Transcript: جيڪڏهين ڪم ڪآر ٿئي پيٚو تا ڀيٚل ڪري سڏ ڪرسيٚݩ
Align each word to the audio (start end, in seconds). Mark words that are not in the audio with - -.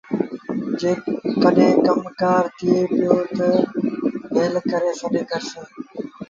جيڪڏهين 0.79 1.73
ڪم 1.85 1.99
ڪآر 2.21 2.43
ٿئي 2.57 2.75
پيٚو 2.93 3.15
تا 3.37 3.49
ڀيٚل 4.33 4.53
ڪري 4.69 4.91
سڏ 4.99 5.13
ڪرسيٚݩ 5.29 5.69